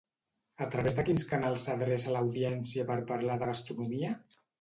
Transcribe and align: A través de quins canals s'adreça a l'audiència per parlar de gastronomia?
A 0.65 0.67
través 0.75 0.95
de 0.99 1.03
quins 1.09 1.25
canals 1.33 1.65
s'adreça 1.69 2.09
a 2.13 2.15
l'audiència 2.15 2.87
per 2.89 2.97
parlar 3.13 3.37
de 3.45 3.49
gastronomia? 3.51 4.11